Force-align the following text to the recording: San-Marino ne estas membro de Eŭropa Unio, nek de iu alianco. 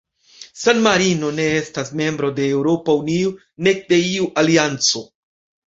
San-Marino 0.61 1.29
ne 1.39 1.45
estas 1.57 1.91
membro 2.01 2.31
de 2.41 2.49
Eŭropa 2.55 2.97
Unio, 3.03 3.37
nek 3.71 3.87
de 3.95 4.03
iu 4.11 4.33
alianco. 4.45 5.07